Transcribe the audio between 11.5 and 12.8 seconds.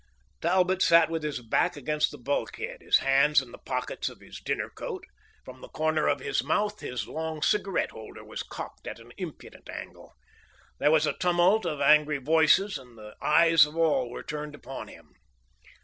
of angry voices,